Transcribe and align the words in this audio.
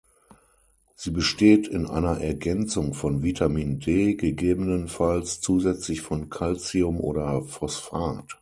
Sie 0.95 1.11
besteht 1.11 1.67
in 1.67 1.85
einer 1.85 2.21
Ergänzung 2.21 2.95
von 2.95 3.21
Vitamin 3.21 3.77
D, 3.77 4.15
gegebenenfalls 4.15 5.41
zusätzlich 5.41 6.01
von 6.01 6.27
Calcium 6.31 6.99
oder 6.99 7.43
Phosphat. 7.43 8.39